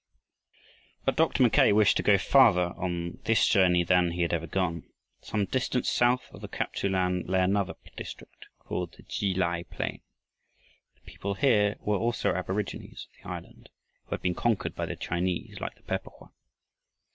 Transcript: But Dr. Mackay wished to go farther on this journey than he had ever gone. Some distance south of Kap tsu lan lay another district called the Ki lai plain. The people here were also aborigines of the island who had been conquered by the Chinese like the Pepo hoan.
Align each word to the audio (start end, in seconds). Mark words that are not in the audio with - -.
But 1.05 1.15
Dr. 1.15 1.43
Mackay 1.43 1.71
wished 1.73 1.95
to 1.97 2.01
go 2.01 2.17
farther 2.17 2.73
on 2.75 3.19
this 3.25 3.47
journey 3.47 3.83
than 3.83 4.09
he 4.13 4.23
had 4.23 4.33
ever 4.33 4.47
gone. 4.47 4.89
Some 5.21 5.45
distance 5.45 5.91
south 5.91 6.23
of 6.31 6.41
Kap 6.49 6.73
tsu 6.73 6.89
lan 6.89 7.21
lay 7.27 7.39
another 7.41 7.75
district 7.97 8.47
called 8.57 8.93
the 8.97 9.03
Ki 9.03 9.35
lai 9.35 9.61
plain. 9.69 10.01
The 10.95 11.01
people 11.01 11.35
here 11.35 11.75
were 11.81 11.97
also 11.97 12.33
aborigines 12.33 13.09
of 13.11 13.21
the 13.23 13.29
island 13.29 13.69
who 14.05 14.09
had 14.15 14.23
been 14.23 14.33
conquered 14.33 14.73
by 14.73 14.87
the 14.87 14.95
Chinese 14.95 15.59
like 15.59 15.75
the 15.75 15.83
Pepo 15.83 16.09
hoan. 16.17 16.29